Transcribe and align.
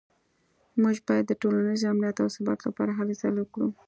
موږ 0.81 0.97
باید 1.07 1.25
د 1.27 1.33
ټولنیز 1.41 1.81
امنیت 1.91 2.17
او 2.23 2.29
ثبات 2.35 2.59
لپاره 2.67 2.91
هلې 2.99 3.13
ځلې 3.21 3.41
وکړو 3.43 3.67